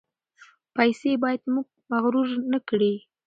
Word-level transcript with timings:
پیسې 0.75 1.11
باید 1.23 1.41
موږ 1.53 1.67
مغرور 1.91 2.27
نکړي. 2.53 2.93